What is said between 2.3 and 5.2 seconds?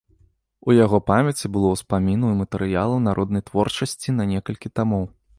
і матэрыялаў народнай творчасці на некалькі тамоў.